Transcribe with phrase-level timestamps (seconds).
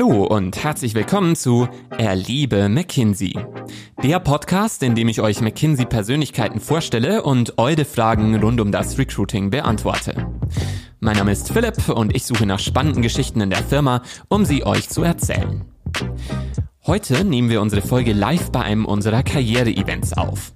[0.00, 3.34] Hallo und herzlich willkommen zu Erliebe McKinsey.
[4.02, 8.96] Der Podcast, in dem ich euch McKinsey Persönlichkeiten vorstelle und eure Fragen rund um das
[8.96, 10.26] Recruiting beantworte.
[11.00, 14.64] Mein Name ist Philipp und ich suche nach spannenden Geschichten in der Firma, um sie
[14.64, 15.66] euch zu erzählen.
[16.86, 20.54] Heute nehmen wir unsere Folge live bei einem unserer Karriere-Events auf.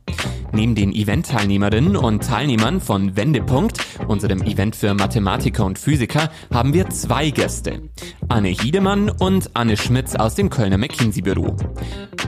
[0.54, 6.88] Neben den Event-Teilnehmerinnen und Teilnehmern von Wendepunkt, unserem Event für Mathematiker und Physiker, haben wir
[6.90, 7.82] zwei Gäste.
[8.28, 11.56] Anne Hiedemann und Anne Schmitz aus dem Kölner McKinsey-Büro.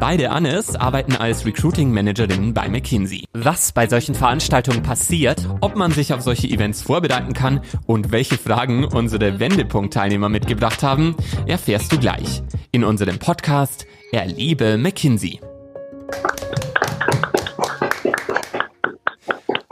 [0.01, 3.27] Beide Annes arbeiten als Recruiting-Managerinnen bei McKinsey.
[3.33, 8.39] Was bei solchen Veranstaltungen passiert, ob man sich auf solche Events vorbereiten kann und welche
[8.39, 11.15] Fragen unsere Wendepunkt-Teilnehmer mitgebracht haben,
[11.47, 12.43] erfährst du gleich.
[12.73, 15.41] In unserem Podcast Erlebe McKinsey.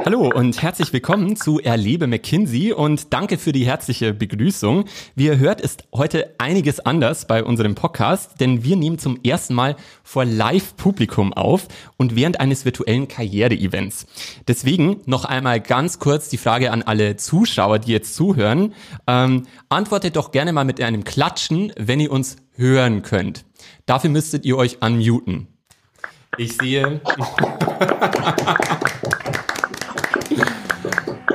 [0.04, 4.84] Hallo und herzlich willkommen zu Erlebe McKinsey und danke für die herzliche Begrüßung.
[5.14, 9.54] Wie ihr hört, ist heute einiges anders bei unserem Podcast, denn wir nehmen zum ersten
[9.54, 14.04] Mal vor Live-Publikum auf und während eines virtuellen Karriere-Events.
[14.46, 18.74] Deswegen noch einmal ganz kurz die Frage an alle Zuschauer, die jetzt zuhören.
[19.06, 23.46] Ähm, antwortet doch gerne mal mit einem Klatschen, wenn ihr uns hören könnt.
[23.86, 25.48] Dafür müsstet ihr euch unmuten.
[26.36, 27.00] Ich sehe.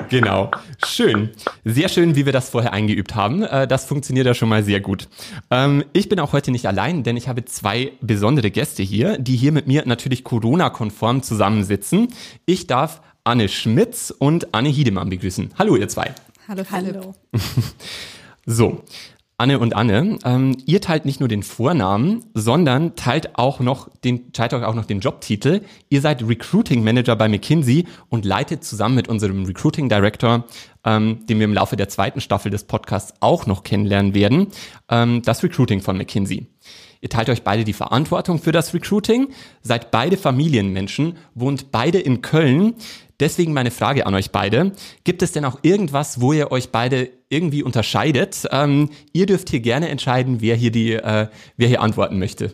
[0.09, 0.51] Genau.
[0.85, 1.29] Schön.
[1.63, 3.43] Sehr schön, wie wir das vorher eingeübt haben.
[3.43, 5.07] Äh, das funktioniert ja schon mal sehr gut.
[5.51, 9.35] Ähm, ich bin auch heute nicht allein, denn ich habe zwei besondere Gäste hier, die
[9.35, 12.09] hier mit mir natürlich Corona-konform zusammensitzen.
[12.45, 15.51] Ich darf Anne Schmitz und Anne Hiedemann begrüßen.
[15.57, 16.13] Hallo, ihr zwei.
[16.47, 17.13] Hallo, Hallo.
[18.45, 18.83] so,
[19.39, 24.33] Anne und Anne, ähm, ihr teilt nicht nur den Vornamen, sondern teilt auch noch den,
[24.33, 25.61] teilt auch noch den Jobtitel.
[25.87, 30.43] Ihr seid Recruiting Manager bei McKinsey und leitet zusammen mit unserem Recruiting Director,
[30.83, 34.47] ähm, den wir im Laufe der zweiten Staffel des Podcasts auch noch kennenlernen werden,
[34.89, 36.47] ähm, das Recruiting von McKinsey.
[36.99, 39.29] Ihr teilt euch beide die Verantwortung für das Recruiting,
[39.61, 42.75] seid beide Familienmenschen, wohnt beide in Köln.
[43.19, 44.71] Deswegen meine Frage an euch beide.
[45.03, 48.47] Gibt es denn auch irgendwas, wo ihr euch beide irgendwie unterscheidet?
[48.51, 52.53] Ähm, ihr dürft hier gerne entscheiden, wer hier die, äh, wer hier antworten möchte.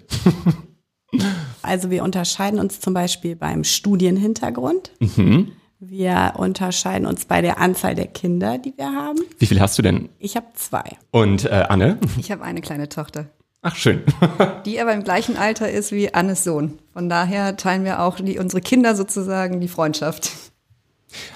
[1.62, 4.92] also wir unterscheiden uns zum Beispiel beim Studienhintergrund.
[5.00, 5.52] Mhm.
[5.80, 9.20] Wir unterscheiden uns bei der Anzahl der Kinder, die wir haben.
[9.38, 10.10] Wie viel hast du denn?
[10.20, 10.84] Ich habe zwei.
[11.12, 12.00] Und äh, Anne?
[12.18, 13.28] Ich habe eine kleine Tochter.
[13.62, 14.04] Ach, schön.
[14.66, 16.80] die aber im gleichen Alter ist wie Annes Sohn.
[16.94, 20.32] Von daher teilen wir auch die, unsere Kinder sozusagen die Freundschaft.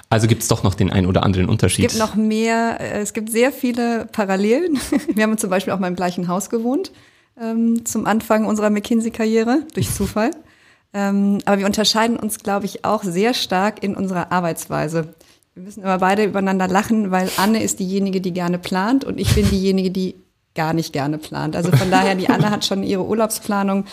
[0.08, 1.86] Also gibt es doch noch den einen oder anderen Unterschied.
[1.86, 4.78] Es gibt noch mehr, äh, es gibt sehr viele Parallelen.
[5.14, 6.92] Wir haben zum Beispiel auch mal im gleichen Haus gewohnt,
[7.40, 10.30] ähm, zum Anfang unserer McKinsey-Karriere, durch Zufall.
[10.92, 15.14] Ähm, aber wir unterscheiden uns, glaube ich, auch sehr stark in unserer Arbeitsweise.
[15.54, 19.32] Wir müssen immer beide übereinander lachen, weil Anne ist diejenige, die gerne plant und ich
[19.36, 20.16] bin diejenige, die
[20.54, 21.54] gar nicht gerne plant.
[21.54, 23.84] Also von daher, die Anne hat schon ihre Urlaubsplanung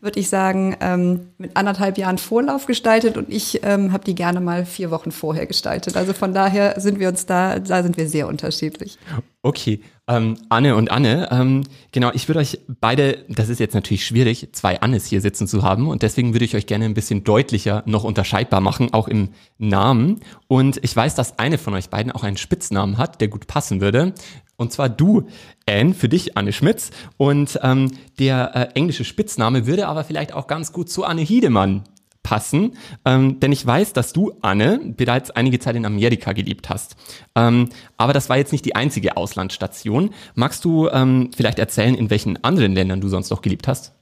[0.00, 4.40] würde ich sagen, ähm, mit anderthalb Jahren Vorlauf gestaltet und ich ähm, habe die gerne
[4.40, 5.96] mal vier Wochen vorher gestaltet.
[5.96, 8.98] Also von daher sind wir uns da, da sind wir sehr unterschiedlich.
[9.42, 11.62] Okay, ähm, Anne und Anne, ähm,
[11.92, 15.62] genau, ich würde euch beide, das ist jetzt natürlich schwierig, zwei Annes hier sitzen zu
[15.62, 19.28] haben und deswegen würde ich euch gerne ein bisschen deutlicher noch unterscheidbar machen, auch im
[19.58, 20.20] Namen.
[20.48, 23.80] Und ich weiß, dass eine von euch beiden auch einen Spitznamen hat, der gut passen
[23.80, 24.12] würde.
[24.56, 25.28] Und zwar du,
[25.68, 26.90] Anne, für dich Anne Schmitz.
[27.16, 31.84] Und ähm, der äh, englische Spitzname würde aber vielleicht auch ganz gut zu Anne Hiedemann
[32.28, 36.94] passen, ähm, denn ich weiß, dass du, Anne, bereits einige Zeit in Amerika gelebt hast.
[37.34, 40.10] Ähm, aber das war jetzt nicht die einzige Auslandsstation.
[40.34, 43.94] Magst du ähm, vielleicht erzählen, in welchen anderen Ländern du sonst noch gelebt hast?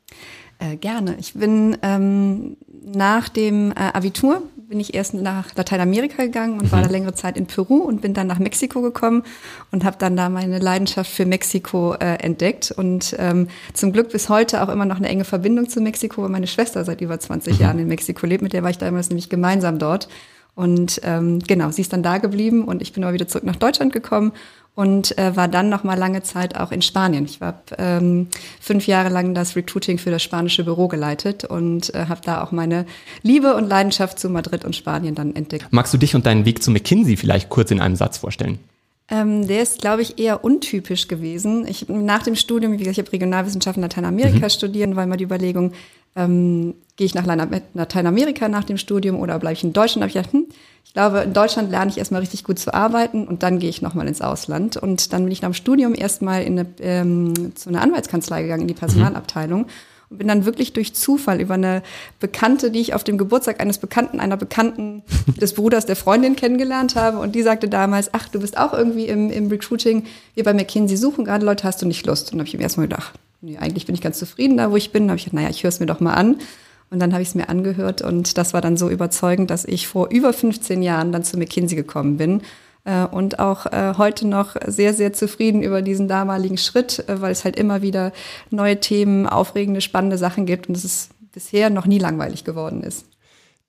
[0.58, 1.14] Äh, gerne.
[1.20, 6.80] Ich bin ähm, nach dem äh, Abitur bin ich erst nach Lateinamerika gegangen und war
[6.80, 6.92] da mhm.
[6.92, 9.22] längere Zeit in Peru und bin dann nach Mexiko gekommen
[9.70, 14.28] und habe dann da meine Leidenschaft für Mexiko äh, entdeckt und ähm, zum Glück bis
[14.28, 17.54] heute auch immer noch eine enge Verbindung zu Mexiko, weil meine Schwester seit über 20
[17.54, 17.60] mhm.
[17.60, 20.08] Jahren in Mexiko lebt, mit der war ich damals nämlich gemeinsam dort.
[20.56, 23.56] Und ähm, genau, sie ist dann da geblieben und ich bin aber wieder zurück nach
[23.56, 24.32] Deutschland gekommen
[24.74, 27.26] und äh, war dann noch mal lange Zeit auch in Spanien.
[27.26, 32.06] Ich war ähm, fünf Jahre lang das Recruiting für das spanische Büro geleitet und äh,
[32.08, 32.86] habe da auch meine
[33.22, 35.66] Liebe und Leidenschaft zu Madrid und Spanien dann entdeckt.
[35.70, 38.58] Magst du dich und deinen Weg zu McKinsey vielleicht kurz in einem Satz vorstellen?
[39.08, 41.66] Ähm, der ist, glaube ich, eher untypisch gewesen.
[41.66, 44.50] Ich nach dem Studium, wie gesagt, ich habe Regionalwissenschaften in Lateinamerika mhm.
[44.50, 45.72] studieren, war immer die Überlegung,
[46.16, 50.00] ähm, gehe ich nach Lateinamerika nach dem Studium oder bleibe ich in Deutschland?
[50.02, 50.46] Da habe ich gedacht, hm,
[50.84, 53.82] ich glaube, in Deutschland lerne ich erstmal richtig gut zu arbeiten und dann gehe ich
[53.82, 54.76] nochmal ins Ausland.
[54.76, 58.62] Und dann bin ich nach dem Studium erstmal in eine, ähm, zu einer Anwaltskanzlei gegangen,
[58.62, 59.62] in die Personalabteilung.
[59.62, 59.70] Mhm
[60.08, 61.82] und bin dann wirklich durch Zufall über eine
[62.20, 65.02] Bekannte, die ich auf dem Geburtstag eines Bekannten, einer Bekannten
[65.40, 67.18] des Bruders der Freundin kennengelernt habe.
[67.18, 70.04] Und die sagte damals, ach, du bist auch irgendwie im, im Recruiting,
[70.34, 72.32] wir bei McKinsey suchen gerade Leute, hast du nicht Lust?
[72.32, 74.92] Und habe ich ihm erstmal gedacht, nee, eigentlich bin ich ganz zufrieden da, wo ich
[74.92, 75.06] bin.
[75.06, 76.38] Da habe ich gedacht, naja, ich höre es mir doch mal an.
[76.90, 79.88] Und dann habe ich es mir angehört und das war dann so überzeugend, dass ich
[79.88, 82.42] vor über 15 Jahren dann zu McKinsey gekommen bin
[82.84, 87.32] äh, und auch äh, heute noch sehr, sehr zufrieden über diesen damaligen Schritt, äh, weil
[87.32, 88.12] es halt immer wieder
[88.50, 93.04] neue Themen, aufregende, spannende Sachen gibt und es ist bisher noch nie langweilig geworden ist.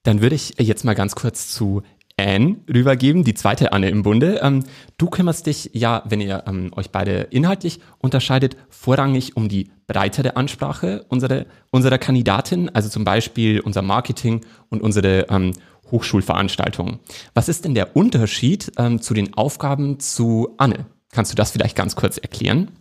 [0.03, 1.81] Dann würde ich jetzt mal ganz kurz zu
[2.19, 4.39] Anne rübergeben, die zweite Anne im Bunde.
[4.41, 4.63] Ähm,
[4.97, 10.35] du kümmerst dich ja, wenn ihr ähm, euch beide inhaltlich unterscheidet, vorrangig um die breitere
[10.35, 15.53] Ansprache unserer, unserer Kandidatin, also zum Beispiel unser Marketing und unsere ähm,
[15.91, 16.99] Hochschulveranstaltungen.
[17.33, 20.85] Was ist denn der Unterschied ähm, zu den Aufgaben zu Anne?
[21.11, 22.71] Kannst du das vielleicht ganz kurz erklären?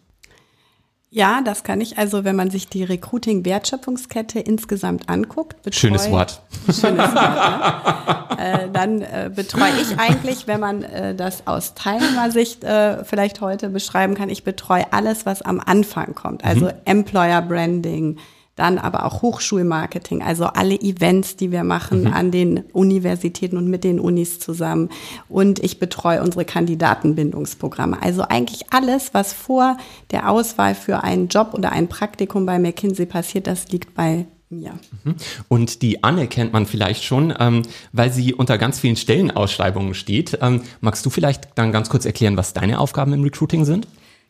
[1.11, 1.99] Ja, das kann ich.
[1.99, 8.39] Also wenn man sich die Recruiting-Wertschöpfungskette insgesamt anguckt, betreue, schönes Wort, schönes Wort ne?
[8.39, 13.69] äh, dann äh, betreue ich eigentlich, wenn man äh, das aus Teilnehmersicht äh, vielleicht heute
[13.69, 16.45] beschreiben kann, ich betreue alles, was am Anfang kommt.
[16.45, 16.73] Also mhm.
[16.85, 18.19] Employer Branding,
[18.57, 22.13] dann aber auch Hochschulmarketing, also alle Events, die wir machen mhm.
[22.13, 24.89] an den Universitäten und mit den Unis zusammen.
[25.29, 28.03] Und ich betreue unsere Kandidatenbindungsprogramme.
[28.03, 29.77] Also eigentlich alles, was vor
[30.11, 34.79] der Auswahl für einen Job oder ein Praktikum bei McKinsey passiert, das liegt bei mir.
[35.05, 35.17] Mhm.
[35.49, 37.63] Und die Anne kennt man vielleicht schon, ähm,
[37.93, 40.39] weil sie unter ganz vielen Stellenausschreibungen steht.
[40.41, 43.87] Ähm, magst du vielleicht dann ganz kurz erklären, was deine Aufgaben im Recruiting sind?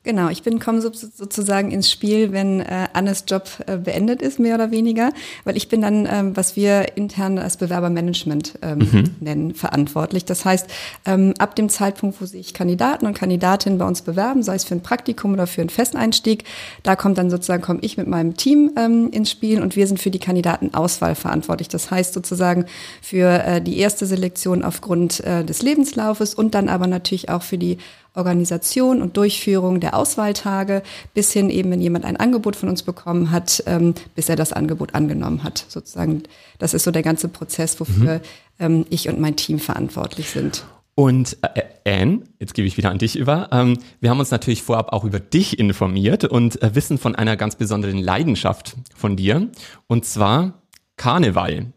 [0.07, 4.55] Genau, ich bin komme sozusagen ins Spiel, wenn äh, Annes Job äh, beendet ist, mehr
[4.55, 5.11] oder weniger,
[5.43, 9.05] weil ich bin dann, ähm, was wir intern als Bewerbermanagement ähm, mhm.
[9.19, 10.25] nennen, verantwortlich.
[10.25, 10.69] Das heißt,
[11.07, 14.77] ähm, ab dem Zeitpunkt, wo sich Kandidaten und Kandidatinnen bei uns bewerben, sei es für
[14.77, 16.45] ein Praktikum oder für einen Festeinstieg,
[16.85, 20.01] da kommt dann sozusagen, komme ich mit meinem Team ähm, ins Spiel und wir sind
[20.01, 21.67] für die Kandidatenauswahl verantwortlich.
[21.67, 22.67] Das heißt sozusagen
[23.03, 27.59] für äh, die erste Selektion aufgrund äh, des Lebenslaufes und dann aber natürlich auch für
[27.59, 27.79] die
[28.17, 30.83] Organisation und Durchführung der Auswahltage
[31.15, 34.53] bis hin eben, wenn jemand ein Angebot von uns bekommen hat, ähm, bis er das
[34.53, 35.65] Angebot angenommen hat.
[35.69, 36.23] Sozusagen,
[36.59, 38.21] das ist so der ganze Prozess, wofür mhm.
[38.59, 40.65] ähm, ich und mein Team verantwortlich sind.
[40.95, 43.51] Und äh, Anne, jetzt gebe ich wieder an dich über.
[43.53, 47.37] Ähm, wir haben uns natürlich vorab auch über dich informiert und äh, wissen von einer
[47.37, 49.51] ganz besonderen Leidenschaft von dir.
[49.87, 50.63] Und zwar
[50.97, 51.75] Karneval.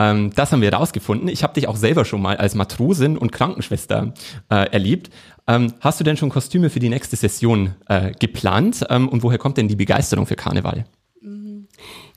[0.00, 1.28] Ähm, das haben wir herausgefunden.
[1.28, 4.14] Ich habe dich auch selber schon mal als Matrosin und Krankenschwester
[4.48, 5.10] äh, erlebt.
[5.46, 8.84] Ähm, hast du denn schon Kostüme für die nächste Session äh, geplant?
[8.88, 10.86] Ähm, und woher kommt denn die Begeisterung für Karneval?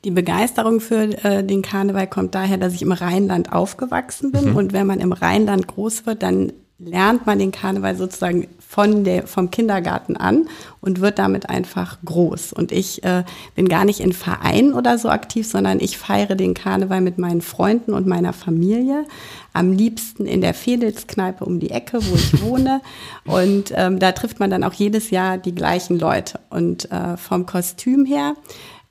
[0.04, 4.52] Die Begeisterung für äh, den Karneval kommt daher, dass ich im Rheinland aufgewachsen bin.
[4.52, 4.56] Mhm.
[4.56, 6.52] Und wenn man im Rheinland groß wird, dann
[6.86, 10.48] lernt man den Karneval sozusagen von der, vom Kindergarten an
[10.82, 12.54] und wird damit einfach groß.
[12.54, 13.24] Und ich äh,
[13.56, 17.42] bin gar nicht in Vereinen oder so aktiv, sondern ich feiere den Karneval mit meinen
[17.42, 19.06] Freunden und meiner Familie.
[19.54, 22.82] Am liebsten in der Fedelskneipe um die Ecke, wo ich wohne.
[23.26, 26.40] Und ähm, da trifft man dann auch jedes Jahr die gleichen Leute.
[26.50, 28.34] Und äh, vom Kostüm her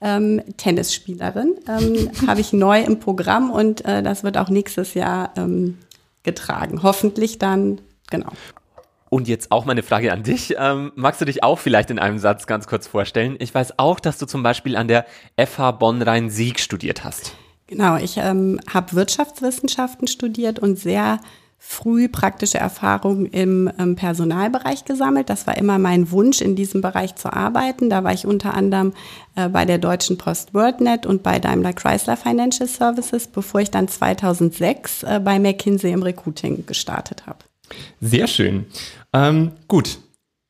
[0.00, 5.32] ähm, Tennisspielerin ähm, habe ich neu im Programm und äh, das wird auch nächstes Jahr
[5.36, 5.78] ähm,
[6.22, 6.82] getragen.
[6.82, 7.80] Hoffentlich dann,
[8.10, 8.30] genau.
[9.08, 10.54] Und jetzt auch meine Frage an dich.
[10.58, 13.36] Ähm, magst du dich auch vielleicht in einem Satz ganz kurz vorstellen?
[13.40, 15.04] Ich weiß auch, dass du zum Beispiel an der
[15.36, 17.34] FH Bonn-Rhein-Sieg studiert hast.
[17.66, 21.20] Genau, ich ähm, habe Wirtschaftswissenschaften studiert und sehr
[21.64, 25.30] früh praktische Erfahrungen im ähm, Personalbereich gesammelt.
[25.30, 27.88] Das war immer mein Wunsch, in diesem Bereich zu arbeiten.
[27.88, 28.92] Da war ich unter anderem
[29.36, 33.86] äh, bei der Deutschen Post WordNet und bei Daimler Chrysler Financial Services, bevor ich dann
[33.86, 37.38] 2006 äh, bei McKinsey im Recruiting gestartet habe.
[38.00, 38.66] Sehr schön.
[39.12, 40.00] Ähm, gut,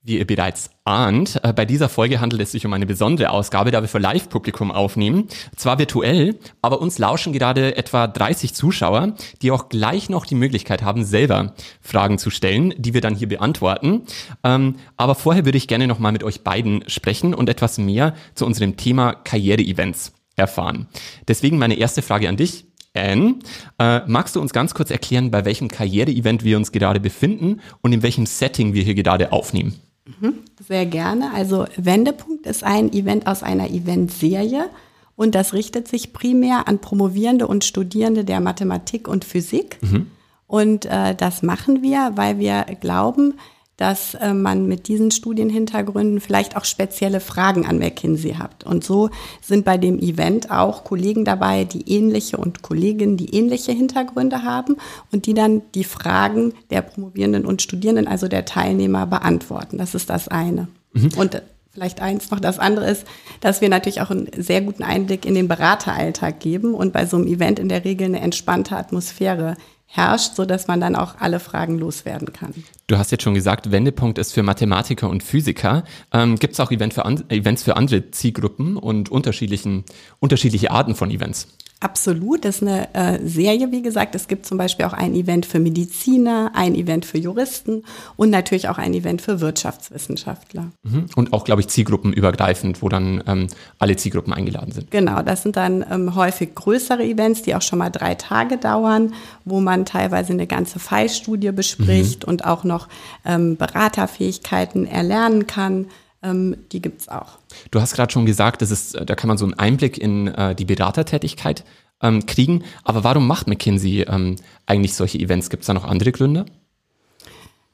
[0.05, 3.71] wie ihr bereits ahnt, äh, bei dieser Folge handelt es sich um eine besondere Ausgabe,
[3.71, 5.29] da wir für Live-Publikum aufnehmen.
[5.57, 10.83] Zwar virtuell, aber uns lauschen gerade etwa 30 Zuschauer, die auch gleich noch die Möglichkeit
[10.83, 14.03] haben, selber Fragen zu stellen, die wir dann hier beantworten.
[14.43, 18.45] Ähm, aber vorher würde ich gerne nochmal mit euch beiden sprechen und etwas mehr zu
[18.45, 20.89] unserem Thema Karriere-Events erfahren.
[21.29, 22.65] Deswegen meine erste Frage an dich.
[22.95, 23.37] Anne,
[23.79, 27.93] äh, magst du uns ganz kurz erklären, bei welchem Karriere-Event wir uns gerade befinden und
[27.93, 29.81] in welchem Setting wir hier gerade aufnehmen?
[30.05, 31.33] Mhm, sehr gerne.
[31.33, 34.69] Also Wendepunkt ist ein Event aus einer Eventserie
[35.17, 39.79] und das richtet sich primär an Promovierende und Studierende der Mathematik und Physik.
[39.81, 40.11] Mhm.
[40.47, 43.35] Und äh, das machen wir, weil wir glauben,
[43.83, 48.63] dass äh, man mit diesen Studienhintergründen vielleicht auch spezielle Fragen an McKinsey hat.
[48.63, 49.11] Und so
[49.41, 54.77] sind bei dem Event auch Kollegen dabei, die ähnliche und Kolleginnen, die ähnliche Hintergründe haben
[55.11, 59.79] und die dann die Fragen der Promovierenden und Studierenden, also der Teilnehmer, beantworten.
[59.79, 60.69] Das ist das eine.
[60.93, 61.11] Mhm.
[61.17, 62.39] Und vielleicht eins noch.
[62.39, 63.05] Das andere ist,
[63.41, 67.17] dass wir natürlich auch einen sehr guten Einblick in den Berateralltag geben und bei so
[67.17, 69.57] einem Event in der Regel eine entspannte Atmosphäre
[69.95, 72.55] herrscht, so dass man dann auch alle Fragen loswerden kann.
[72.87, 75.85] Du hast jetzt schon gesagt, Wendepunkt ist für Mathematiker und Physiker.
[76.13, 79.85] Ähm, Gibt es auch Event für Events für andere Zielgruppen und unterschiedlichen,
[80.19, 81.47] unterschiedliche Arten von Events?
[81.83, 84.15] Absolut, das ist eine äh, Serie, wie gesagt.
[84.15, 87.83] Es gibt zum Beispiel auch ein Event für Mediziner, ein Event für Juristen
[88.15, 90.71] und natürlich auch ein Event für Wirtschaftswissenschaftler.
[90.85, 91.07] Mhm.
[91.17, 93.49] Und auch, glaube ich, zielgruppenübergreifend, wo dann ähm,
[93.81, 94.93] alle Zielgruppen eingeladen sind.
[94.93, 99.13] Genau, das sind dann ähm, häufig größere Events, die auch schon mal drei Tage dauern,
[99.45, 102.29] wo man teilweise eine ganze Fallstudie bespricht mhm.
[102.29, 102.87] und auch noch
[103.25, 105.87] ähm, Beraterfähigkeiten erlernen kann
[106.23, 107.39] ähm, die gibt's auch.
[107.71, 110.55] Du hast gerade schon gesagt, das ist, da kann man so einen Einblick in äh,
[110.55, 111.65] die Beratertätigkeit
[112.03, 112.65] ähm, kriegen.
[112.85, 115.51] Aber warum macht McKinsey ähm, eigentlich solche Events?
[115.51, 116.47] Gibt es da noch andere Gründe?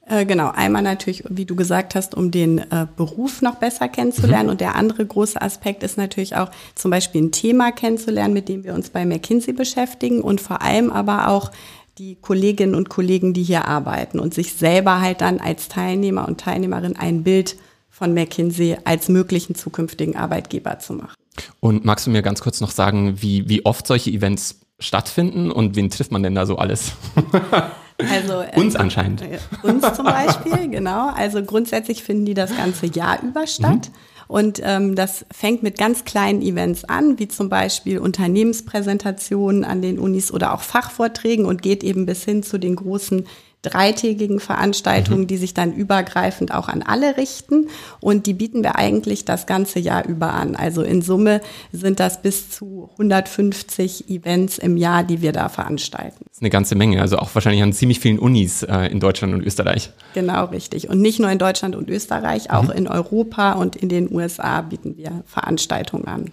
[0.09, 4.47] Äh, genau, einmal natürlich, wie du gesagt hast, um den äh, Beruf noch besser kennenzulernen.
[4.47, 4.51] Mhm.
[4.53, 8.65] Und der andere große Aspekt ist natürlich auch zum Beispiel ein Thema kennenzulernen, mit dem
[8.65, 11.51] wir uns bei McKinsey beschäftigen und vor allem aber auch
[11.99, 16.41] die Kolleginnen und Kollegen, die hier arbeiten und sich selber halt dann als Teilnehmer und
[16.41, 17.57] Teilnehmerin ein Bild
[17.99, 21.15] von McKinsey als möglichen zukünftigen Arbeitgeber zu machen.
[21.61, 25.77] Und magst du mir ganz kurz noch sagen, wie, wie oft solche Events stattfinden und
[25.77, 26.93] wen trifft man denn da so alles?
[27.99, 29.23] Also, äh, uns anscheinend.
[29.23, 31.11] Äh, uns zum Beispiel, genau.
[31.17, 33.89] Also grundsätzlich finden die das ganze Jahr über statt.
[33.89, 34.29] Mhm.
[34.29, 39.99] Und ähm, das fängt mit ganz kleinen Events an, wie zum Beispiel Unternehmenspräsentationen an den
[39.99, 43.27] Unis oder auch Fachvorträgen und geht eben bis hin zu den großen
[43.63, 45.27] dreitägigen Veranstaltungen, mhm.
[45.27, 47.69] die sich dann übergreifend auch an alle richten.
[48.01, 50.55] Und die bieten wir eigentlich das ganze Jahr über an.
[50.55, 51.41] Also in Summe
[51.73, 56.25] sind das bis zu 150 Events im Jahr, die wir da veranstalten.
[56.25, 57.01] Das ist eine ganze Menge.
[57.01, 59.91] Also auch wahrscheinlich an ziemlich vielen Unis äh, in Deutschland und Österreich.
[60.15, 60.89] Genau, richtig.
[60.89, 62.73] Und nicht nur in Deutschland und Österreich, auch mhm.
[62.73, 66.31] in Europa und in den USA bieten wir Veranstaltungen an.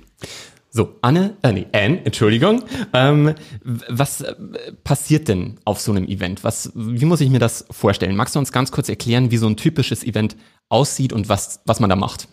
[0.75, 2.63] So, Anne, äh, nee, Anne, Entschuldigung.
[2.91, 4.36] Ähm, was äh,
[4.84, 6.44] passiert denn auf so einem Event?
[6.44, 8.17] Was, wie muss ich mir das vorstellen?
[8.17, 10.36] Magst du uns ganz kurz erklären, wie so ein typisches Event
[10.67, 12.27] aussieht und was, was man da macht?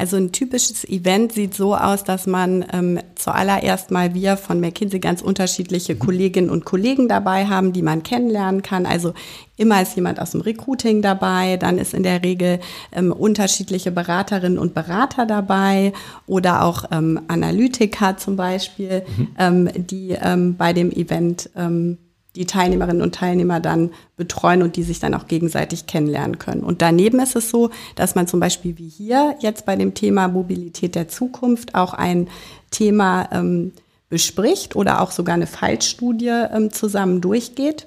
[0.00, 4.98] Also ein typisches Event sieht so aus, dass man ähm, zuallererst mal wir von McKinsey
[4.98, 8.86] ganz unterschiedliche Kolleginnen und Kollegen dabei haben, die man kennenlernen kann.
[8.86, 9.12] Also
[9.58, 12.60] immer ist jemand aus dem Recruiting dabei, dann ist in der Regel
[12.92, 15.92] ähm, unterschiedliche Beraterinnen und Berater dabei
[16.26, 19.28] oder auch ähm, Analytiker zum Beispiel, mhm.
[19.38, 21.98] ähm, die ähm, bei dem Event ähm,
[22.36, 26.62] die Teilnehmerinnen und Teilnehmer dann betreuen und die sich dann auch gegenseitig kennenlernen können.
[26.62, 30.28] Und daneben ist es so, dass man zum Beispiel wie hier jetzt bei dem Thema
[30.28, 32.28] Mobilität der Zukunft auch ein
[32.70, 33.72] Thema ähm,
[34.08, 37.86] bespricht oder auch sogar eine Fallstudie ähm, zusammen durchgeht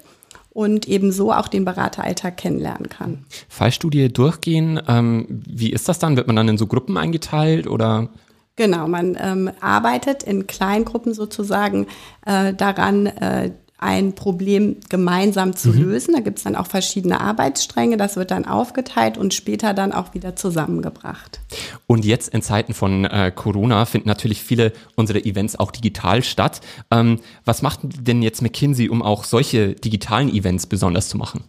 [0.50, 3.24] und ebenso auch den Berateralltag kennenlernen kann.
[3.48, 6.16] Fallstudie durchgehen, ähm, wie ist das dann?
[6.16, 8.08] Wird man dann in so Gruppen eingeteilt oder?
[8.56, 11.88] Genau, man ähm, arbeitet in Kleingruppen sozusagen
[12.24, 15.82] äh, daran, äh, ein Problem gemeinsam zu mhm.
[15.82, 16.14] lösen.
[16.14, 17.96] Da gibt es dann auch verschiedene Arbeitsstränge.
[17.96, 21.40] Das wird dann aufgeteilt und später dann auch wieder zusammengebracht.
[21.86, 26.60] Und jetzt in Zeiten von äh, Corona finden natürlich viele unserer Events auch digital statt.
[26.90, 31.44] Ähm, was macht denn jetzt McKinsey, um auch solche digitalen Events besonders zu machen?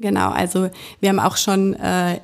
[0.00, 0.70] Genau, also
[1.00, 2.20] wir haben auch schon äh,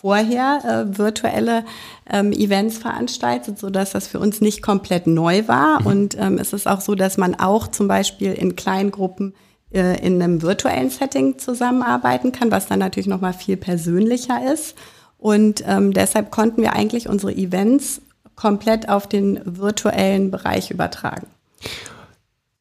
[0.00, 1.64] vorher äh, virtuelle
[2.08, 5.80] ähm, Events veranstaltet, so dass das für uns nicht komplett neu war.
[5.80, 5.86] Mhm.
[5.86, 9.34] Und ähm, es ist auch so, dass man auch zum Beispiel in kleinen Gruppen
[9.72, 14.76] äh, in einem virtuellen Setting zusammenarbeiten kann, was dann natürlich noch mal viel persönlicher ist.
[15.18, 18.00] Und ähm, deshalb konnten wir eigentlich unsere Events
[18.36, 21.26] komplett auf den virtuellen Bereich übertragen.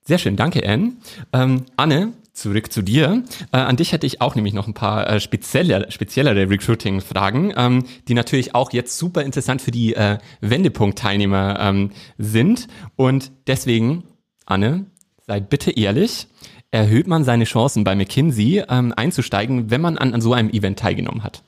[0.05, 0.93] Sehr schön, danke Anne.
[1.33, 3.23] Ähm, Anne, Zurück zu dir.
[3.51, 7.83] Äh, an dich hätte ich auch nämlich noch ein paar äh, spezielle, speziellere Recruiting-Fragen, ähm,
[8.07, 11.89] die natürlich auch jetzt super interessant für die äh, Wendepunkt-Teilnehmer ähm,
[12.19, 12.67] sind.
[12.95, 14.03] Und deswegen,
[14.45, 14.85] Anne,
[15.25, 16.27] sei bitte ehrlich,
[16.69, 20.77] erhöht man seine Chancen bei McKinsey ähm, einzusteigen, wenn man an, an so einem Event
[20.77, 21.41] teilgenommen hat?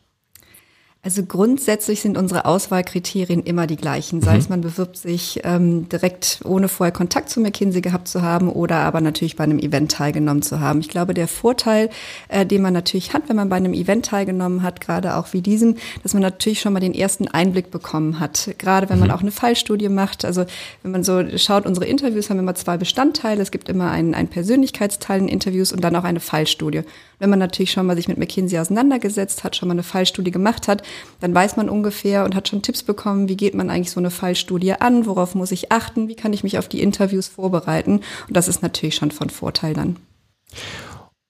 [1.01, 4.19] Also grundsätzlich sind unsere Auswahlkriterien immer die gleichen.
[4.19, 4.39] Sei mhm.
[4.39, 8.79] es man bewirbt sich ähm, direkt ohne vorher Kontakt zu McKinsey gehabt zu haben oder
[8.79, 10.81] aber natürlich bei einem Event teilgenommen zu haben.
[10.81, 11.89] Ich glaube, der Vorteil,
[12.27, 15.41] äh, den man natürlich hat, wenn man bei einem Event teilgenommen hat, gerade auch wie
[15.41, 18.53] diesem, dass man natürlich schon mal den ersten Einblick bekommen hat.
[18.57, 19.07] Gerade wenn mhm.
[19.07, 20.25] man auch eine Fallstudie macht.
[20.25, 20.45] Also
[20.83, 23.41] wenn man so schaut, unsere Interviews haben immer zwei Bestandteile.
[23.41, 26.81] Es gibt immer einen, einen Persönlichkeitsteil in Interviews und dann auch eine Fallstudie.
[27.19, 30.67] Wenn man natürlich schon mal sich mit McKinsey auseinandergesetzt hat, schon mal eine Fallstudie gemacht
[30.67, 30.83] hat,
[31.19, 34.09] dann weiß man ungefähr und hat schon Tipps bekommen, wie geht man eigentlich so eine
[34.09, 38.01] Fallstudie an, worauf muss ich achten, wie kann ich mich auf die Interviews vorbereiten.
[38.27, 39.97] Und das ist natürlich schon von Vorteil dann.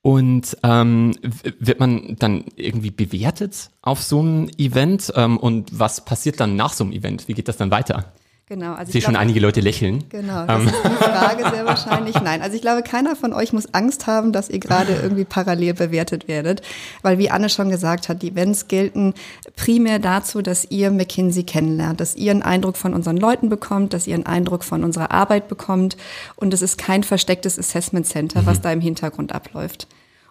[0.01, 1.13] Und ähm,
[1.60, 5.12] wird man dann irgendwie bewertet auf so ein Event?
[5.15, 7.27] Ähm, und was passiert dann nach so einem Event?
[7.27, 8.13] Wie geht das dann weiter?
[8.50, 8.74] Genau.
[8.74, 10.06] Also ich sehe schon einige Leute lächeln.
[10.10, 10.68] Genau, das ähm.
[10.70, 12.20] ist die Frage sehr wahrscheinlich.
[12.20, 15.75] Nein, also ich glaube, keiner von euch muss Angst haben, dass ihr gerade irgendwie parallel
[15.75, 16.63] bewertet werdet,
[17.03, 19.13] weil wie Anne schon gesagt hat, die Events gelten
[19.56, 24.08] primär dazu, dass ihr McKinsey kennenlernt, dass ihr einen Eindruck von unseren Leuten bekommt, dass
[24.08, 25.96] ihr einen Eindruck von unserer Arbeit bekommt
[26.36, 28.63] und es ist kein verstecktes Assessment Center, was mhm.
[28.63, 29.88] da im Hintergrund abläuft.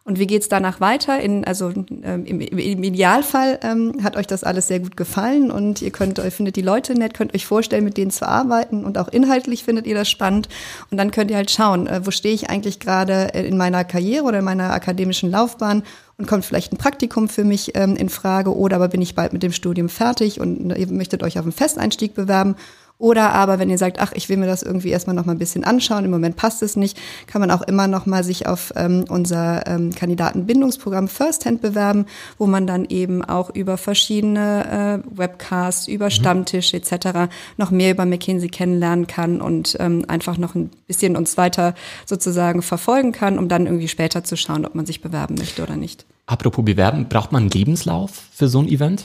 [0.09, 1.21] Und wie geht's danach weiter?
[1.21, 1.71] In, also
[2.03, 6.19] ähm, im, im, Idealfall ähm, hat euch das alles sehr gut gefallen und ihr könnt
[6.19, 9.65] euch findet die Leute nett, könnt euch vorstellen, mit denen zu arbeiten und auch inhaltlich
[9.65, 10.49] findet ihr das spannend.
[10.91, 14.25] Und dann könnt ihr halt schauen, äh, wo stehe ich eigentlich gerade in meiner Karriere
[14.25, 15.83] oder in meiner akademischen Laufbahn
[16.17, 19.35] und kommt vielleicht ein Praktikum für mich ähm, in Frage oder aber bin ich bald
[19.35, 22.57] mit dem Studium fertig und ihr möchtet euch auf einen Festeinstieg bewerben
[22.99, 25.39] oder aber, wenn ihr sagt, ach, ich will mir das irgendwie erstmal noch mal ein
[25.39, 28.73] bisschen anschauen, im Moment passt es nicht, kann man auch immer noch mal sich auf
[28.75, 32.07] ähm, unser ähm, Kandidatenbindungsprogramm Firsthand bewerben,
[32.39, 36.11] wo man dann eben auch über verschiedene äh, Webcasts, über mhm.
[36.11, 37.31] Stammtisch etc.
[37.57, 41.75] noch mehr über McKinsey kennenlernen kann und ähm, einfach noch ein bisschen uns weiter
[42.05, 45.77] sozusagen verfolgen kann, um dann irgendwie später zu schauen, ob man sich bewerben möchte oder
[45.77, 46.05] nicht.
[46.27, 49.05] Apropos bewerben, braucht man einen Lebenslauf für so ein Event?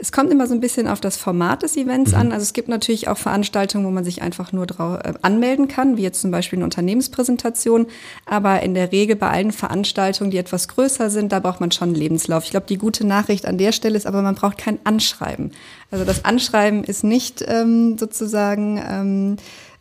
[0.00, 2.18] Es kommt immer so ein bisschen auf das Format des Events mhm.
[2.18, 2.32] an.
[2.32, 5.96] Also es gibt natürlich auch Veranstaltungen, wo man sich einfach nur drauf, äh, anmelden kann,
[5.96, 7.86] wie jetzt zum Beispiel eine Unternehmenspräsentation.
[8.26, 11.88] Aber in der Regel bei allen Veranstaltungen, die etwas größer sind, da braucht man schon
[11.88, 12.44] einen Lebenslauf.
[12.44, 15.52] Ich glaube, die gute Nachricht an der Stelle ist aber, man braucht kein Anschreiben.
[15.90, 19.36] Also das Anschreiben ist nicht ähm, sozusagen ähm,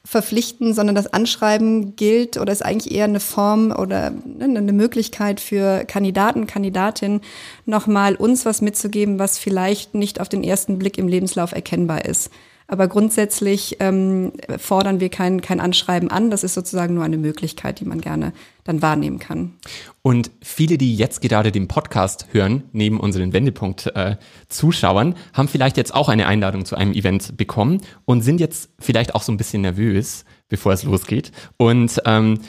[0.05, 5.39] verpflichten, sondern das Anschreiben gilt oder ist eigentlich eher eine Form oder ne, eine Möglichkeit
[5.39, 7.21] für Kandidaten, Kandidatinnen,
[7.65, 12.31] nochmal uns was mitzugeben, was vielleicht nicht auf den ersten Blick im Lebenslauf erkennbar ist.
[12.71, 16.29] Aber grundsätzlich ähm, fordern wir kein, kein Anschreiben an.
[16.29, 18.31] Das ist sozusagen nur eine Möglichkeit, die man gerne
[18.63, 19.55] dann wahrnehmen kann.
[20.03, 25.95] Und viele, die jetzt gerade den Podcast hören, neben unseren Wendepunkt-Zuschauern, äh, haben vielleicht jetzt
[25.95, 29.63] auch eine Einladung zu einem Event bekommen und sind jetzt vielleicht auch so ein bisschen
[29.63, 31.31] nervös, bevor es losgeht.
[31.57, 32.39] Und ähm,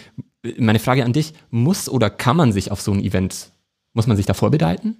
[0.58, 3.52] meine Frage an dich, muss oder kann man sich auf so ein Event,
[3.94, 4.98] muss man sich da vorbereiten?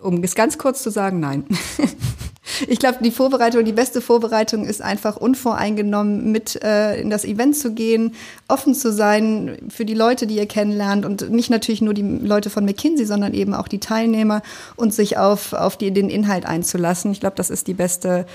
[0.00, 1.44] Um es ganz kurz zu sagen, nein.
[2.66, 7.56] ich glaube, die Vorbereitung, die beste Vorbereitung ist einfach unvoreingenommen mit äh, in das Event
[7.56, 8.14] zu gehen,
[8.48, 12.50] offen zu sein für die Leute, die ihr kennenlernt und nicht natürlich nur die Leute
[12.50, 14.42] von McKinsey, sondern eben auch die Teilnehmer
[14.76, 17.12] und sich auf, auf die, den Inhalt einzulassen.
[17.12, 18.26] Ich glaube, das ist die beste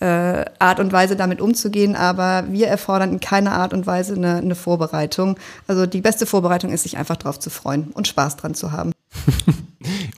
[0.00, 4.36] äh, Art und Weise damit umzugehen, aber wir erfordern in keiner Art und Weise eine,
[4.36, 5.38] eine Vorbereitung.
[5.66, 8.92] Also die beste Vorbereitung ist, sich einfach drauf zu freuen und Spaß dran zu haben.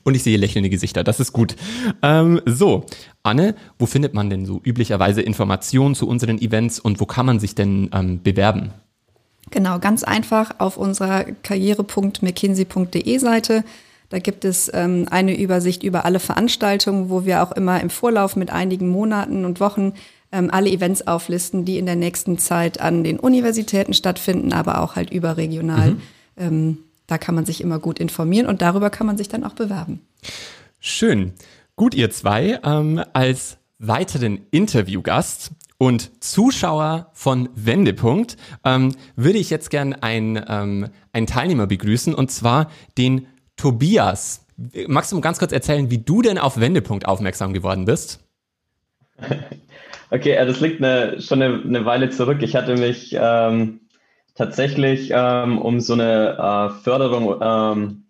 [0.05, 1.57] und ich sehe lächelnde Gesichter, das ist gut.
[2.03, 2.87] Ähm, so,
[3.23, 7.41] Anne, wo findet man denn so üblicherweise Informationen zu unseren Events und wo kann man
[7.41, 8.73] sich denn ähm, bewerben?
[9.51, 13.65] Genau, ganz einfach auf unserer karriere.mckinsey.de Seite
[14.11, 18.37] da gibt es ähm, eine Übersicht über alle Veranstaltungen, wo wir auch immer im Vorlauf
[18.37, 19.95] mit einigen Monaten und Wochen
[20.33, 24.97] ähm, alle Events auflisten, die in der nächsten Zeit an den Universitäten stattfinden, aber auch
[24.97, 25.93] halt überregional.
[25.93, 26.01] Mhm.
[26.37, 26.79] Ähm,
[27.11, 30.01] da kann man sich immer gut informieren und darüber kann man sich dann auch bewerben.
[30.79, 31.33] Schön.
[31.75, 32.61] Gut, ihr zwei.
[32.63, 40.89] Ähm, als weiteren Interviewgast und Zuschauer von Wendepunkt ähm, würde ich jetzt gern einen, ähm,
[41.13, 44.47] einen Teilnehmer begrüßen und zwar den Tobias,
[44.87, 48.21] magst du ganz kurz erzählen, wie du denn auf Wendepunkt aufmerksam geworden bist?
[50.13, 52.43] Okay, das liegt eine, schon eine, eine, Weile zurück.
[52.43, 53.80] Ich hatte mich ähm,
[54.41, 58.05] tatsächlich ähm, um so eine äh, Förderung ähm,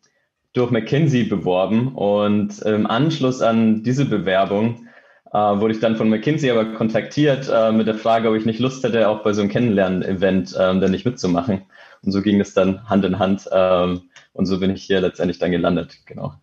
[0.53, 4.87] durch McKinsey beworben und im Anschluss an diese Bewerbung
[5.33, 8.61] äh, wurde ich dann von McKinsey aber kontaktiert äh, mit der Frage, ob ich nicht
[8.61, 11.63] Lust hätte, auch bei so einem Kennenlernen-Event ähm, dann nicht mitzumachen.
[12.03, 13.49] Und so ging es dann Hand in Hand.
[13.51, 16.35] Ähm, und so bin ich hier letztendlich dann gelandet, genau.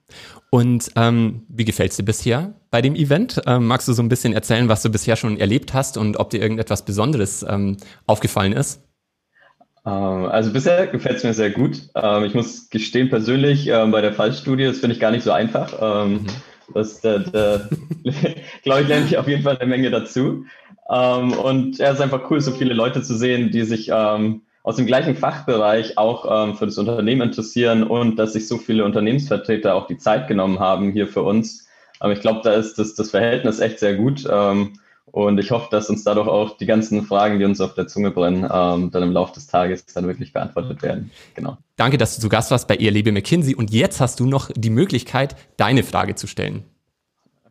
[0.49, 3.41] Und ähm, wie gefällt es dir bisher bei dem Event?
[3.47, 6.29] Ähm, magst du so ein bisschen erzählen, was du bisher schon erlebt hast und ob
[6.29, 8.86] dir irgendetwas Besonderes ähm, aufgefallen ist?
[9.87, 11.81] Ähm, also bisher gefällt es mir sehr gut.
[11.95, 15.31] Ähm, ich muss gestehen, persönlich ähm, bei der Fallstudie, das finde ich gar nicht so
[15.31, 16.05] einfach.
[16.05, 16.25] Mhm.
[16.73, 17.69] Das, da, da
[18.63, 20.45] glaube ich, lerne ich auf jeden Fall eine Menge dazu.
[20.89, 24.85] und ja, es ist einfach cool, so viele Leute zu sehen, die sich aus dem
[24.85, 29.97] gleichen Fachbereich auch für das Unternehmen interessieren und dass sich so viele Unternehmensvertreter auch die
[29.97, 31.69] Zeit genommen haben hier für uns.
[32.11, 34.27] Ich glaube, da ist das, das Verhältnis echt sehr gut.
[35.17, 38.11] Und ich hoffe, dass uns dadurch auch die ganzen Fragen, die uns auf der Zunge
[38.11, 41.09] brennen, ähm, dann im Laufe des Tages dann wirklich beantwortet werden.
[41.33, 41.57] Genau.
[41.75, 43.55] Danke, dass du zu Gast warst bei Ihr Liebe McKinsey.
[43.55, 46.65] Und jetzt hast du noch die Möglichkeit, deine Frage zu stellen.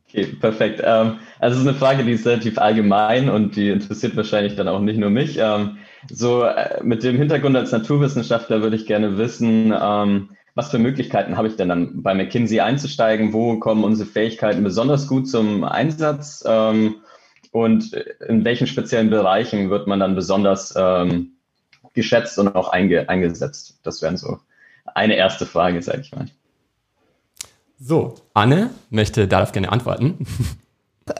[0.08, 0.80] Okay, perfekt.
[0.84, 4.68] Ähm, also es ist eine Frage, die ist relativ allgemein und die interessiert wahrscheinlich dann
[4.68, 5.36] auch nicht nur mich.
[5.40, 10.78] Ähm, so äh, mit dem Hintergrund als Naturwissenschaftler würde ich gerne wissen, ähm, was für
[10.78, 13.32] Möglichkeiten habe ich denn dann bei McKinsey einzusteigen?
[13.32, 16.44] Wo kommen unsere Fähigkeiten besonders gut zum Einsatz?
[17.52, 21.32] Und in welchen speziellen Bereichen wird man dann besonders ähm,
[21.94, 23.78] geschätzt und auch einge eingesetzt?
[23.82, 24.38] Das wären so
[24.94, 26.26] eine erste Frage, sage ich mal.
[27.78, 30.26] So, Anne möchte darauf gerne antworten.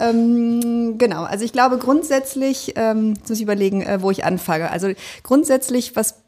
[0.01, 4.71] Ähm, genau, also ich glaube grundsätzlich, ähm, jetzt muss ich überlegen, äh, wo ich anfange.
[4.71, 4.89] Also
[5.23, 6.25] grundsätzlich, was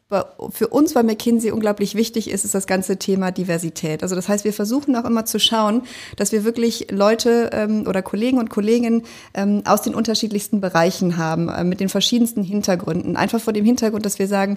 [0.50, 4.02] für uns bei McKinsey unglaublich wichtig ist, ist das ganze Thema Diversität.
[4.02, 5.82] Also das heißt, wir versuchen auch immer zu schauen,
[6.16, 9.02] dass wir wirklich Leute ähm, oder Kollegen und Kolleginnen
[9.34, 13.16] ähm, aus den unterschiedlichsten Bereichen haben, äh, mit den verschiedensten Hintergründen.
[13.16, 14.56] Einfach vor dem Hintergrund, dass wir sagen,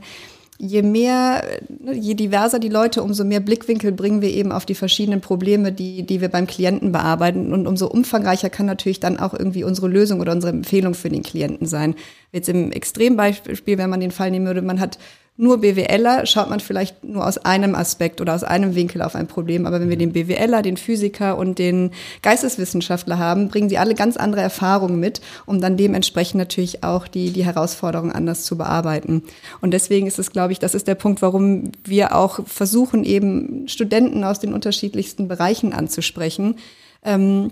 [0.57, 4.75] je mehr, ne, je diverser die Leute, umso mehr Blickwinkel bringen wir eben auf die
[4.75, 7.51] verschiedenen Probleme, die, die wir beim Klienten bearbeiten.
[7.51, 11.23] Und umso umfangreicher kann natürlich dann auch irgendwie unsere Lösung oder unsere Empfehlung für den
[11.23, 11.95] Klienten sein.
[12.31, 14.99] Jetzt im Extrembeispiel, wenn man den Fall nehmen würde, man hat
[15.37, 19.27] nur BWLer schaut man vielleicht nur aus einem Aspekt oder aus einem Winkel auf ein
[19.27, 19.65] Problem.
[19.65, 21.91] Aber wenn wir den BWLer, den Physiker und den
[22.21, 27.31] Geisteswissenschaftler haben, bringen sie alle ganz andere Erfahrungen mit, um dann dementsprechend natürlich auch die,
[27.31, 29.23] die Herausforderungen anders zu bearbeiten.
[29.61, 33.67] Und deswegen ist es, glaube ich, das ist der Punkt, warum wir auch versuchen, eben
[33.67, 36.55] Studenten aus den unterschiedlichsten Bereichen anzusprechen.
[37.03, 37.51] Ähm,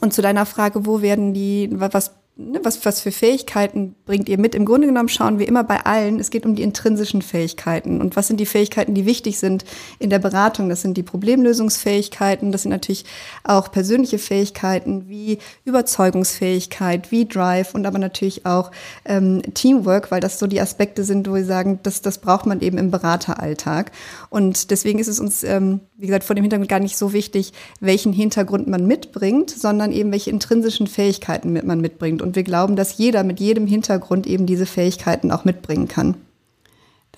[0.00, 4.38] und zu deiner Frage, wo werden die, was ne, was, was für Fähigkeiten bringt ihr
[4.38, 4.54] mit?
[4.54, 8.00] Im Grunde genommen schauen wir immer bei allen, es geht um die intrinsischen Fähigkeiten.
[8.00, 9.64] Und was sind die Fähigkeiten, die wichtig sind
[9.98, 10.68] in der Beratung?
[10.68, 13.04] Das sind die Problemlösungsfähigkeiten, das sind natürlich
[13.44, 18.70] auch persönliche Fähigkeiten wie Überzeugungsfähigkeit, wie Drive und aber natürlich auch
[19.04, 22.60] ähm, Teamwork, weil das so die Aspekte sind, wo wir sagen, das, das braucht man
[22.60, 23.92] eben im Berateralltag.
[24.30, 27.52] Und deswegen ist es uns, ähm, wie gesagt, vor dem Hintergrund gar nicht so wichtig,
[27.80, 32.21] welchen Hintergrund man mitbringt, sondern eben welche intrinsischen Fähigkeiten man mitbringt.
[32.22, 36.14] Und wir glauben, dass jeder mit jedem Hintergrund eben diese Fähigkeiten auch mitbringen kann.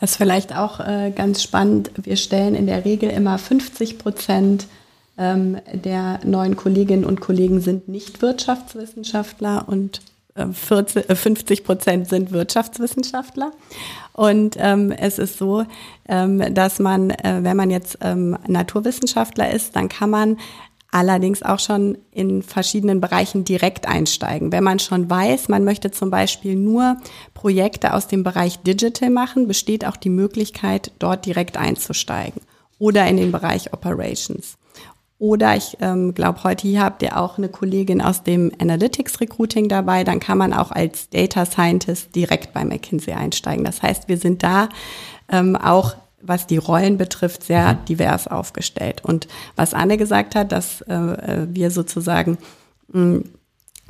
[0.00, 1.90] Das ist vielleicht auch äh, ganz spannend.
[1.96, 4.66] Wir stellen in der Regel immer 50 Prozent
[5.16, 10.00] ähm, der neuen Kolleginnen und Kollegen sind nicht Wirtschaftswissenschaftler und
[10.34, 13.52] äh, 40, äh, 50 Prozent sind Wirtschaftswissenschaftler.
[14.12, 15.64] Und ähm, es ist so,
[16.08, 20.38] ähm, dass man, äh, wenn man jetzt ähm, Naturwissenschaftler ist, dann kann man
[20.94, 24.52] allerdings auch schon in verschiedenen Bereichen direkt einsteigen.
[24.52, 26.98] Wenn man schon weiß, man möchte zum Beispiel nur
[27.34, 32.40] Projekte aus dem Bereich Digital machen, besteht auch die Möglichkeit, dort direkt einzusteigen
[32.78, 34.56] oder in den Bereich Operations.
[35.18, 39.68] Oder ich ähm, glaube, heute hier habt ihr auch eine Kollegin aus dem Analytics Recruiting
[39.68, 40.04] dabei.
[40.04, 43.64] Dann kann man auch als Data Scientist direkt bei McKinsey einsteigen.
[43.64, 44.68] Das heißt, wir sind da
[45.28, 47.84] ähm, auch was die Rollen betrifft, sehr mhm.
[47.86, 49.04] divers aufgestellt.
[49.04, 52.38] Und was Anne gesagt hat, dass äh, wir sozusagen
[52.88, 53.24] mh, hm,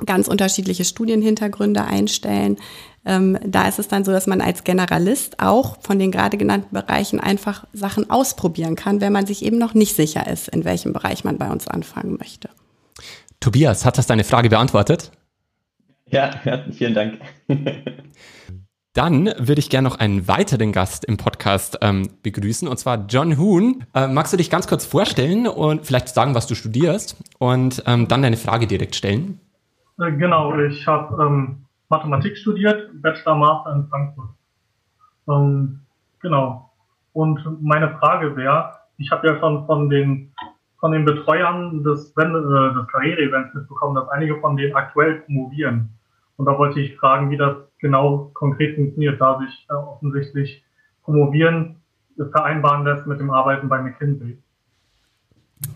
[0.05, 2.57] ganz unterschiedliche Studienhintergründe einstellen,
[3.05, 6.73] ähm, da ist es dann so, dass man als Generalist auch von den gerade genannten
[6.73, 10.91] Bereichen einfach Sachen ausprobieren kann, wenn man sich eben noch nicht sicher ist, in welchem
[10.91, 12.49] Bereich man bei uns anfangen möchte.
[13.39, 15.11] Tobias, hat das deine Frage beantwortet?
[16.09, 17.19] Ja, ja vielen Dank.
[18.95, 23.37] Dann würde ich gerne noch einen weiteren Gast im Podcast ähm, begrüßen, und zwar John
[23.37, 23.83] Hoon.
[23.93, 28.07] Äh, magst du dich ganz kurz vorstellen und vielleicht sagen, was du studierst und ähm,
[28.07, 29.41] dann deine Frage direkt stellen?
[29.99, 34.29] Äh, genau, ich habe ähm, Mathematik studiert, Bachelor, Master in Frankfurt.
[35.27, 35.81] Ähm,
[36.21, 36.71] genau.
[37.11, 40.31] Und meine Frage wäre, ich habe ja schon von den
[40.79, 45.94] von den Betreuern des, äh, des Karriere-Events mitbekommen, dass einige von denen aktuell promovieren.
[46.37, 50.63] Und da wollte ich fragen, wie das genau konkret funktioniert, da sich äh, offensichtlich
[51.03, 51.77] promovieren
[52.31, 54.37] vereinbaren lässt mit dem Arbeiten bei McKinsey.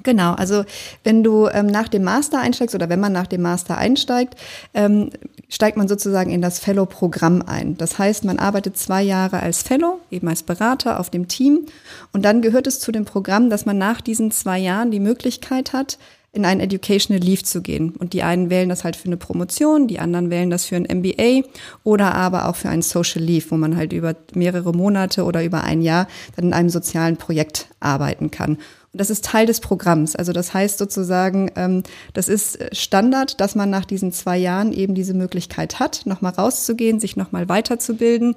[0.03, 0.65] Genau, also
[1.03, 4.35] wenn du ähm, nach dem Master einsteigst oder wenn man nach dem Master einsteigt,
[4.73, 5.09] ähm,
[5.47, 7.77] steigt man sozusagen in das Fellow-Programm ein.
[7.77, 11.65] Das heißt, man arbeitet zwei Jahre als Fellow, eben als Berater auf dem Team
[12.11, 15.73] und dann gehört es zu dem Programm, dass man nach diesen zwei Jahren die Möglichkeit
[15.73, 15.97] hat,
[16.31, 17.91] in einen Educational Leave zu gehen.
[17.91, 20.87] Und die einen wählen das halt für eine Promotion, die anderen wählen das für ein
[20.87, 21.47] MBA
[21.83, 25.63] oder aber auch für einen Social Leave, wo man halt über mehrere Monate oder über
[25.63, 28.57] ein Jahr dann in einem sozialen Projekt arbeiten kann.
[28.91, 30.15] Und das ist Teil des Programms.
[30.15, 34.95] Also das heißt sozusagen, ähm, das ist Standard, dass man nach diesen zwei Jahren eben
[34.95, 38.35] diese Möglichkeit hat, nochmal rauszugehen, sich nochmal weiterzubilden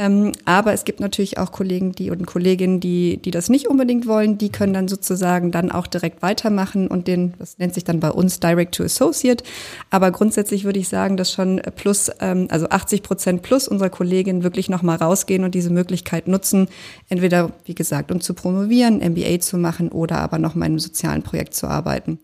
[0.00, 4.06] ähm, aber es gibt natürlich auch Kollegen die und Kolleginnen, die, die das nicht unbedingt
[4.06, 4.38] wollen.
[4.38, 8.12] Die können dann sozusagen dann auch direkt weitermachen und den, das nennt sich dann bei
[8.12, 9.42] uns Direct to Associate.
[9.90, 14.44] Aber grundsätzlich würde ich sagen, dass schon plus, ähm, also 80 Prozent plus unserer Kolleginnen
[14.44, 16.68] wirklich nochmal rausgehen und diese Möglichkeit nutzen,
[17.08, 21.24] entweder, wie gesagt, um zu promovieren, MBA zu machen oder aber nochmal in einem sozialen
[21.24, 22.20] Projekt zu arbeiten.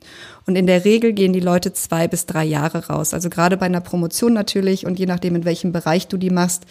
[0.46, 3.14] Und in der Regel gehen die Leute zwei bis drei Jahre raus.
[3.14, 6.66] Also gerade bei einer Promotion natürlich und je nachdem, in welchem Bereich du die machst,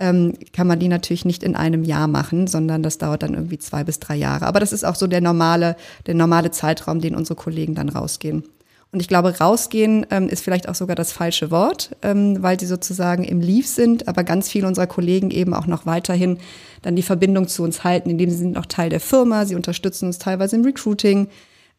[0.00, 3.58] ähm, kann man die natürlich nicht in einem Jahr machen, sondern das dauert dann irgendwie
[3.58, 4.46] zwei bis drei Jahre.
[4.46, 5.76] Aber das ist auch so der normale,
[6.06, 8.44] der normale Zeitraum, den unsere Kollegen dann rausgehen.
[8.92, 12.66] Und ich glaube, rausgehen ähm, ist vielleicht auch sogar das falsche Wort, ähm, weil sie
[12.66, 16.36] sozusagen im Leave sind, aber ganz viele unserer Kollegen eben auch noch weiterhin
[16.82, 20.06] dann die Verbindung zu uns halten, indem sie sind auch Teil der Firma, sie unterstützen
[20.06, 21.28] uns teilweise im Recruiting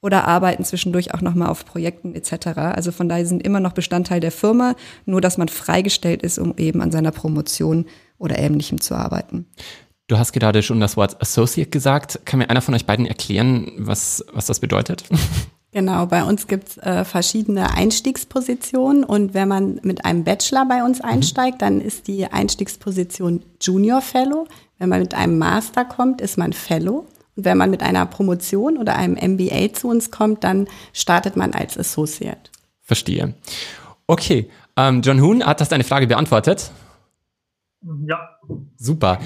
[0.01, 2.47] oder arbeiten zwischendurch auch nochmal auf Projekten etc.
[2.57, 6.55] Also von daher sind immer noch Bestandteil der Firma, nur dass man freigestellt ist, um
[6.57, 7.85] eben an seiner Promotion
[8.17, 9.45] oder Ähnlichem zu arbeiten.
[10.07, 12.21] Du hast gerade schon das Wort Associate gesagt.
[12.25, 15.03] Kann mir einer von euch beiden erklären, was, was das bedeutet?
[15.73, 20.99] Genau, bei uns gibt's äh, verschiedene Einstiegspositionen und wenn man mit einem Bachelor bei uns
[20.99, 21.05] mhm.
[21.05, 21.59] einsteigt, mhm.
[21.59, 24.47] dann ist die Einstiegsposition Junior Fellow.
[24.77, 27.07] Wenn man mit einem Master kommt, ist man Fellow.
[27.35, 31.53] Und wenn man mit einer Promotion oder einem MBA zu uns kommt, dann startet man
[31.53, 32.51] als Associate.
[32.81, 33.33] Verstehe.
[34.05, 36.69] Okay, ähm, John Hoon, hat das deine Frage beantwortet?
[38.07, 38.37] Ja.
[38.77, 39.19] Super.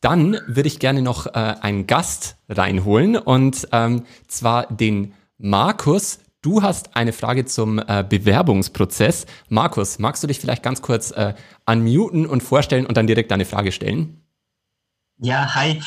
[0.00, 6.62] Dann würde ich gerne noch äh, einen Gast reinholen und ähm, zwar den Markus, du
[6.62, 9.26] hast eine Frage zum äh, Bewerbungsprozess.
[9.48, 11.34] Markus, magst du dich vielleicht ganz kurz äh,
[11.66, 14.22] unmuten und vorstellen und dann direkt deine Frage stellen?
[15.18, 15.82] Ja, hi.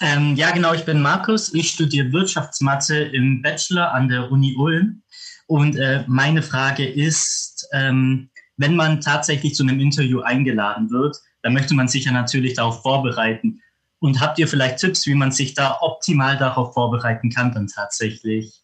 [0.00, 1.54] Ähm, ja, genau, ich bin Markus.
[1.54, 5.02] Ich studiere Wirtschaftsmathe im Bachelor an der Uni Ulm.
[5.46, 11.52] Und äh, meine Frage ist, ähm, wenn man tatsächlich zu einem Interview eingeladen wird, dann
[11.52, 13.60] möchte man sich ja natürlich darauf vorbereiten.
[14.00, 18.62] Und habt ihr vielleicht Tipps, wie man sich da optimal darauf vorbereiten kann dann tatsächlich?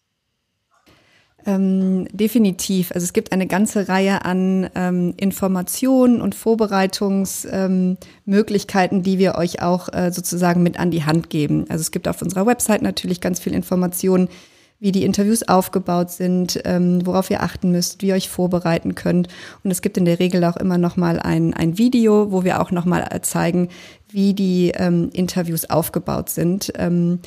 [1.45, 2.91] Ähm, definitiv.
[2.93, 9.61] Also es gibt eine ganze Reihe an ähm, Informationen und Vorbereitungsmöglichkeiten, ähm, die wir euch
[9.61, 11.67] auch äh, sozusagen mit an die Hand geben.
[11.69, 14.31] Also es gibt auf unserer Website natürlich ganz viel Informationen,
[14.81, 19.29] wie die Interviews aufgebaut sind, ähm, worauf ihr achten müsst, wie ihr euch vorbereiten könnt.
[19.63, 22.61] Und es gibt in der Regel auch immer noch mal ein, ein Video, wo wir
[22.61, 23.69] auch noch mal zeigen,
[24.09, 26.73] wie die ähm, Interviews aufgebaut sind.
[26.77, 27.21] Ähm,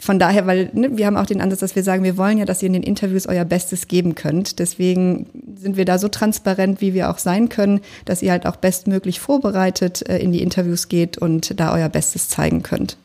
[0.00, 2.44] von daher, weil ne, wir haben auch den Ansatz, dass wir sagen, wir wollen ja,
[2.44, 4.58] dass ihr in den Interviews euer Bestes geben könnt.
[4.58, 8.56] Deswegen sind wir da so transparent, wie wir auch sein können, dass ihr halt auch
[8.56, 12.96] bestmöglich vorbereitet äh, in die Interviews geht und da euer Bestes zeigen könnt.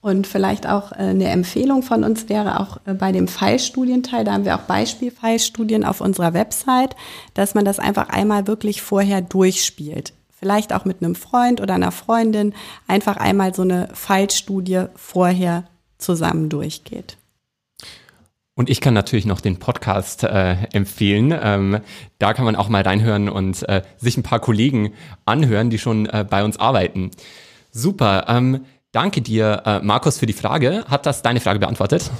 [0.00, 4.32] Und vielleicht auch äh, eine Empfehlung von uns wäre auch äh, bei dem Fallstudienteil, da
[4.32, 6.96] haben wir auch Beispielfallstudien auf unserer Website,
[7.34, 11.92] dass man das einfach einmal wirklich vorher durchspielt vielleicht auch mit einem Freund oder einer
[11.92, 12.54] Freundin
[12.88, 15.64] einfach einmal so eine Fallstudie vorher
[15.98, 17.18] zusammen durchgeht.
[18.54, 21.34] Und ich kann natürlich noch den Podcast äh, empfehlen.
[21.40, 21.80] Ähm,
[22.18, 24.92] da kann man auch mal reinhören und äh, sich ein paar Kollegen
[25.24, 27.10] anhören, die schon äh, bei uns arbeiten.
[27.70, 28.26] Super.
[28.28, 30.84] Ähm, danke dir, äh, Markus, für die Frage.
[30.88, 32.10] Hat das deine Frage beantwortet?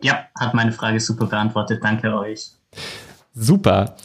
[0.00, 1.80] Ja, hat meine Frage super beantwortet.
[1.82, 2.50] Danke euch.
[3.34, 3.96] Super.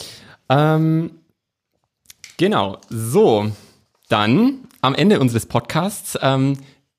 [0.49, 1.19] Ähm,
[2.38, 2.80] genau.
[2.89, 3.52] So,
[4.10, 6.58] dann am Ende unseres Podcasts ähm,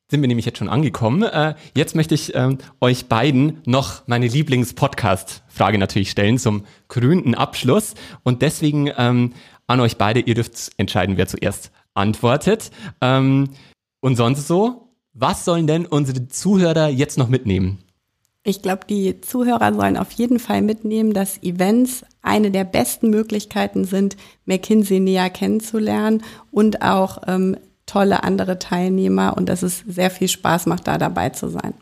[0.08, 1.22] sind wir nämlich jetzt schon angekommen.
[1.22, 7.94] Äh, jetzt möchte ich ähm, euch beiden noch meine Lieblings-Podcast-Frage natürlich stellen zum krönenden Abschluss.
[8.22, 9.32] Und deswegen ähm,
[9.66, 12.70] an euch beide, ihr dürft entscheiden, wer zuerst antwortet.
[13.00, 13.50] Ähm,
[14.00, 17.78] und sonst so, was sollen denn unsere Zuhörer jetzt noch mitnehmen?
[18.46, 23.84] Ich glaube, die Zuhörer sollen auf jeden Fall mitnehmen, dass Events eine der besten Möglichkeiten
[23.84, 30.28] sind, McKinsey näher kennenzulernen und auch ähm, tolle andere Teilnehmer und dass es sehr viel
[30.28, 31.72] Spaß macht, da dabei zu sein.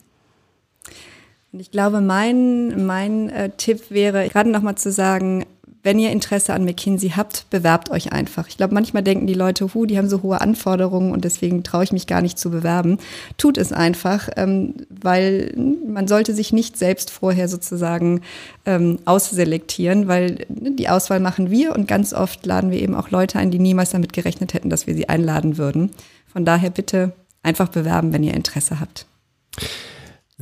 [1.53, 5.45] Und ich glaube, mein, mein äh, Tipp wäre, gerade nochmal zu sagen,
[5.83, 8.47] wenn ihr Interesse an McKinsey habt, bewerbt euch einfach.
[8.47, 11.83] Ich glaube, manchmal denken die Leute, hu, die haben so hohe Anforderungen und deswegen traue
[11.83, 12.99] ich mich gar nicht zu bewerben.
[13.37, 18.21] Tut es einfach, ähm, weil man sollte sich nicht selbst vorher sozusagen
[18.65, 23.11] ähm, ausselektieren, weil ne, die Auswahl machen wir und ganz oft laden wir eben auch
[23.11, 25.91] Leute ein, die niemals damit gerechnet hätten, dass wir sie einladen würden.
[26.33, 29.07] Von daher bitte einfach bewerben, wenn ihr Interesse habt.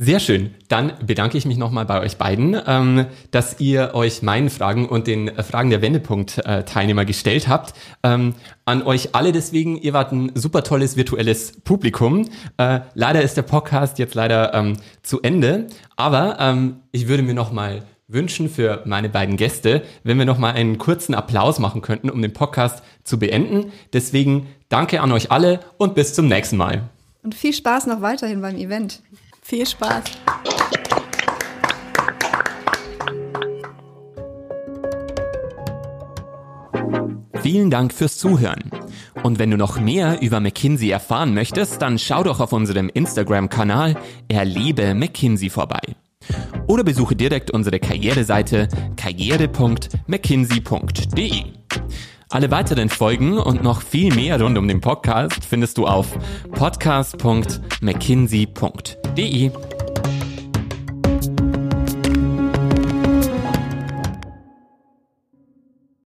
[0.03, 0.55] Sehr schön.
[0.67, 5.05] Dann bedanke ich mich nochmal bei euch beiden, ähm, dass ihr euch meinen Fragen und
[5.05, 7.75] den äh, Fragen der Wendepunkt-Teilnehmer gestellt habt.
[8.01, 8.33] Ähm,
[8.65, 12.27] an euch alle deswegen, ihr wart ein super tolles virtuelles Publikum.
[12.57, 17.83] Äh, leider ist der Podcast jetzt leider ähm, zu Ende, aber ich würde mir nochmal
[18.07, 22.33] wünschen für meine beiden Gäste, wenn wir nochmal einen kurzen Applaus machen könnten, um den
[22.33, 23.71] Podcast zu beenden.
[23.93, 26.89] Deswegen danke an euch alle und bis zum nächsten Mal.
[27.21, 29.01] Und viel Spaß noch weiterhin beim Event.
[29.41, 30.03] Viel Spaß.
[37.41, 38.69] Vielen Dank fürs Zuhören.
[39.23, 43.95] Und wenn du noch mehr über McKinsey erfahren möchtest, dann schau doch auf unserem Instagram-Kanal
[44.27, 45.81] Erlebe McKinsey vorbei.
[46.67, 51.43] Oder besuche direkt unsere Karriereseite karriere.mckinsey.de.
[52.29, 56.17] Alle weiteren Folgen und noch viel mehr rund um den Podcast findest du auf
[56.51, 59.80] podcast.mckinsey.de www.ftf.de.